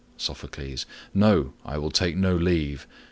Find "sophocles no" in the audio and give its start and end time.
0.17-1.53